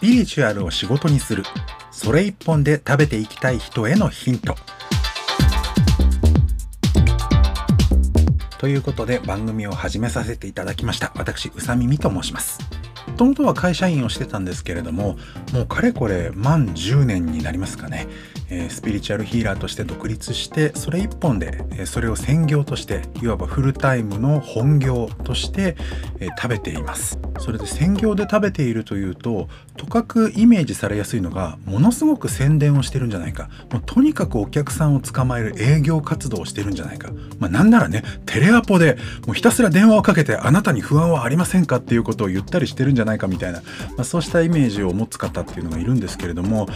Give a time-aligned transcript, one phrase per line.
[0.00, 1.42] ピリチュアルを仕事にする。
[1.90, 4.54] それ一本で食べていきたい人へのヒント。
[8.58, 11.12] ということで番組を始めさせていただきました。
[11.16, 12.60] 私宇佐美美と申します。
[13.08, 15.18] もともとは会社員をしてたんですけれども
[15.52, 18.06] もうかれこれ満10年になりますかね。
[18.50, 25.76] えスピリチュアルヒーラーとして独立してそれ一本で、えそれを専業としていわばフルタイムの本業として、
[26.18, 27.18] え食べています。
[27.38, 33.48] それで専業で食べているというととかくイメージされやすいのがものすごく宣伝をしてるんじゃないか。
[33.72, 41.76] もうとにかくお客さんを捕まえる営業活動をしてるんじゃないか、まあ、なんならねテレアポでもうひたすら電話をかけてあなたに不安はありませんか？
[41.76, 43.62] っていうことを言ったりしてるんじゃないかみたいな、
[43.96, 46.68] まあ、そうしたイメージを持つ方っていうのがいるんですけれども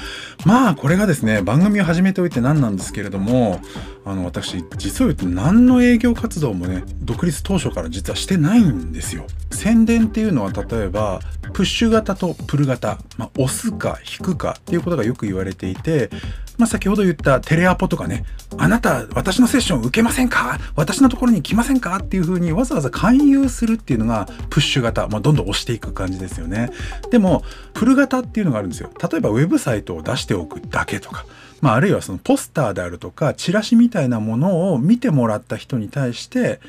[0.46, 3.60] まあこれがですね番組を始めておいて何なんですけれども
[4.04, 9.26] あの私実を言うと何の営業活動もね独立当初から実はしてないんですよ。
[9.50, 11.20] 宣伝っていうのは例えば
[11.52, 16.10] プッシュ型とプル型、まあ、押すか引くかっていうことがよく言われていて、
[16.58, 18.24] まあ、先ほど言ったテレアポとかね
[18.58, 20.58] あなた私のセッション受けませんか？
[20.74, 21.96] 私のところに来ませんか？
[21.96, 26.70] っていうふうにわざわざ勧誘するっていうのがプッシュ型、まあ、どんどん押していく感じですよね。
[27.10, 28.90] でもプル型っていうのがあるんですよ。
[29.00, 31.24] 例えばウェブサイトを出しておくだけとか
[31.64, 36.60] まあ、あるいはそのポスターであるとかチラシみたいなものを見てもらった人に対して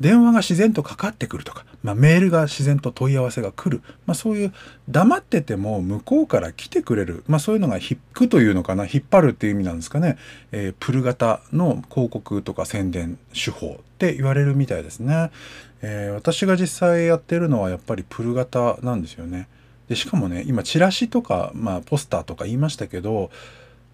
[0.00, 4.52] 電話が自然とかかってくるとか、まあ、メールが自然と問い合わせが来る、まあ、そういう
[4.88, 8.86] 黙ってても向こうから来てくれる、まあ、そういうのが引くというのかな。
[8.86, 10.18] 引っ張るっていう意味なんですかね、
[10.50, 15.30] えー、プル型の広告とか宣伝手法って言われるみたいですね、
[15.80, 19.46] えー、私が実際やってるのはやっぱりプル型なんですよね。
[19.88, 23.30] でしかもね今チラシとか、まあ、ポスターとか言いましたけど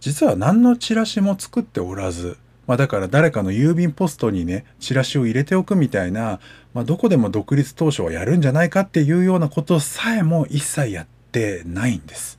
[0.00, 6.40] 実は何のチラシも作っておらず、まあ、だから誰かの郵便ポストにねチラシを入れておくみたいな、
[6.74, 12.38] まあ、どこでも独立当初はやるんじゃないかっていうようなことさえも一切やってないんです。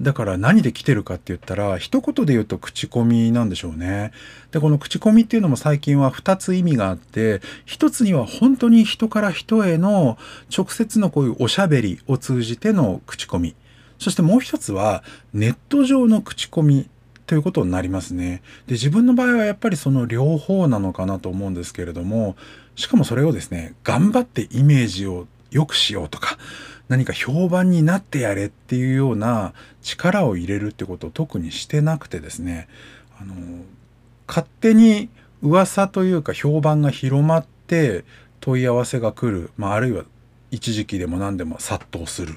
[0.00, 4.12] だから何で来てるかって言ったら一言で言うと口コミなんでしょうね。
[4.50, 10.18] でこの口コミっていうのも最近は2つ意味があって一つには本当に人から人への
[10.54, 13.54] 直接のこういうおしゃべりを通じての口コミ。
[13.98, 15.02] そしてもう一つは
[15.32, 16.88] ネット上の口コミ
[17.26, 18.42] ということになりますね。
[18.66, 22.36] で自分の場合はやっぱりその両方なのかなと思うんですけれども
[22.76, 26.38] しかもそれをですね頑張ってイメージを良くしようとか
[26.88, 32.68] 何か評判になってやれっていうような力を入れるってことを特にしてなくてですね
[33.20, 33.34] あの
[34.28, 35.08] 勝手に
[35.42, 38.04] 噂というか評判が広まって
[38.40, 40.04] 問い合わせが来る、まあ、あるいは
[40.50, 42.34] 一時期でも何でも殺到する。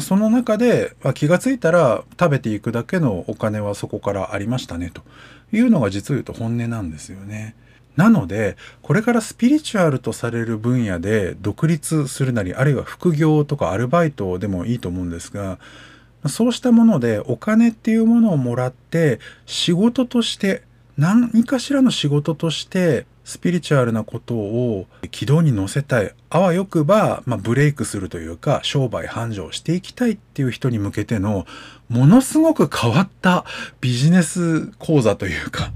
[0.00, 5.02] その中で気が付いたら食べていくだけのお金はそこからありましたねと
[5.52, 7.54] いうのが実を言うと本音なんですよね。
[7.96, 15.58] なのでこれからスピリチュアルとされる分野で独立するなりあるいは副業とかアルバイトでもいいと思うんですが
[16.26, 20.62] そうしたものでお金っていうものをもらって仕事として
[20.96, 31.46] 何かしらの仕事としてスピリチュアルなことを軌道に乗せたいあわよくば、まあ、ブレイクするというか商売繁盛していきたいっていう人に向けての
[31.88, 33.44] ものすごく変わった
[33.80, 35.72] ビジネス講座というか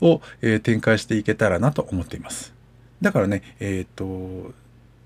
[0.00, 2.52] を、えー、展開していけたらなと思っています。
[3.00, 4.52] だからね、えっ、と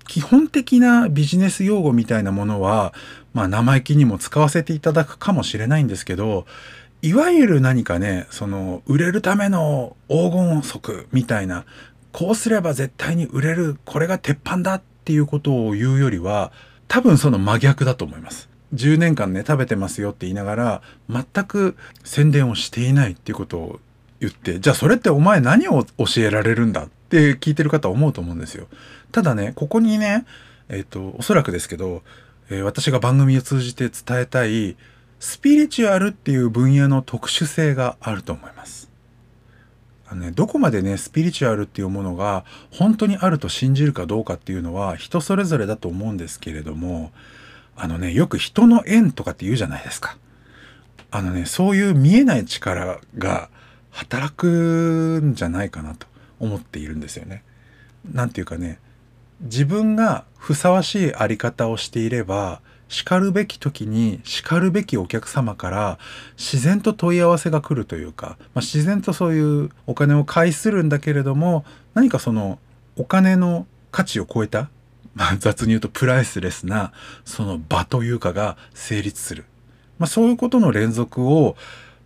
[0.07, 2.93] 基本的なビジネス用語みたいなものは、
[3.33, 6.45] まあ、生意気にも使わせていただくかもしれないんですけど
[7.01, 11.65] いわゆる何かね、その、売れるための黄金則みたいな、
[12.11, 16.51] こうすれば絶対に売れる、これが鉄板だっていうことを言うよりは、
[16.87, 18.49] 多分その真逆だと思います。
[18.73, 23.79] 10年間ね、食べてますよって言いながら、全く宣伝をしていないっていうことを
[24.19, 28.67] 言って、じゃあそれってお前何を教えられるんだって聞いてる方は思うと思うんですよ。
[29.11, 30.25] ただね、ここにね、
[30.69, 32.01] えっ、ー、と、おそらくですけど、
[32.49, 34.75] えー、私が番組を通じて伝えたい、
[35.19, 38.89] スピリチュアルっていう分野の特殊性があると思います。
[40.09, 47.11] あのね、どこまでねスピリチュアルっていうものが本当にあると信じるかどうかっていうのは人それぞれだと思うんですけれども
[47.75, 50.17] あのねよく人の縁とかって言うじゃないですか。
[51.11, 53.49] あのねそういう見えない力が
[53.91, 56.07] 働くんじゃないかなと
[56.39, 57.43] 思っているんですよね。
[58.09, 58.79] なんていうかね
[59.41, 65.99] 自分がふさわしいあり方をしていれば叱るべき時に叱るべきお客様から
[66.37, 72.59] 自然と問い合わせが来るというか、まあ、自然とそういうお金を返するんだけれども何かその
[72.95, 74.69] お金の価値を超えた、
[75.15, 76.93] まあ、雑に言うとプライスレスな
[77.25, 79.45] その場というかが成立する、
[79.99, 81.55] まあ、そういうことの連続を、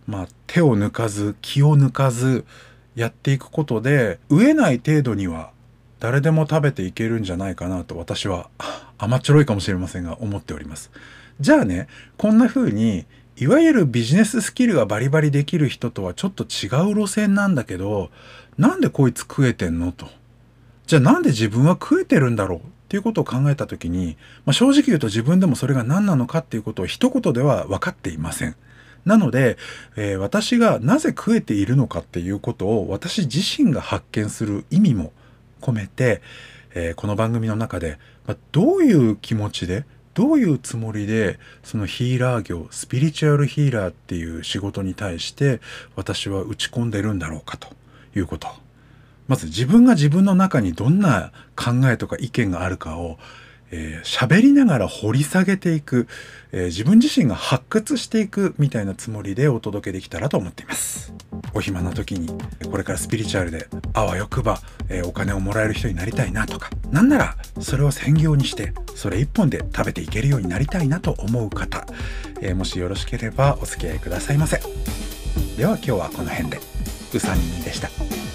[0.06, 2.44] まあ、手を抜かず気を抜かず
[2.94, 5.50] やっていくことで飢えない程度には
[6.02, 8.50] 誰でも食べていけるんじゃないかなと私は
[8.98, 10.90] 甘っちょろいかもしれませんが思っております
[11.38, 13.06] じゃあねこんな風に
[13.36, 18.10] いわゆるビジネススキルがバリバリできる人とはちょっと違う路線なんだけど
[18.58, 20.08] なんでこいつ食えてんのと
[20.88, 28.56] じゃあなんで自分は食えてるんだろうっていうことを考えた時に、まあ、正直言うと自分でもそれが何なのかっていうことを一言では分かっていません。
[29.04, 29.56] なので、
[29.96, 35.12] えー、私がなぜ食えているのかっていうことを私自身が発見する意味も
[35.62, 36.20] 込めて、
[36.74, 45.60] えー、この番組の中で、まあ、どういう気持ちでどういうつもりでそのヒーラー業スピリチュアルヒーラーっていう仕事に対して
[45.96, 47.68] 私は打ち込んでるんだろうかと
[48.14, 48.48] いうこと。
[49.28, 53.18] まず自分が自分の中にどんな考えとか意見があるかを
[53.72, 56.06] えー、喋りながら掘り下げていく、
[56.52, 61.12] えー、自分自身が発掘していくみたいなつもりでお届けできたらと思っています。
[61.54, 62.28] お暇な時に
[62.70, 71.86] これからスピリチュアルであわよくば、えー、お金をもらえる人になりたいなとかなんならそれを専業にしてそれ一本で食べていけるようになりたいなと思う方、
[72.40, 74.60] えもしよろしければお付き合いくださいませ。
[75.56, 76.60] では今日はこの辺で。
[77.14, 78.31] うさみみでした。